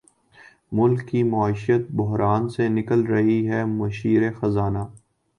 ملک 0.71 1.07
کی 1.07 1.21
معیشت 1.23 1.91
بحران 1.91 2.47
سے 2.49 2.67
نکل 2.69 3.05
رہی 3.05 3.39
ہے 3.49 3.63
مشیر 3.65 4.31
خزانہ 4.33 4.83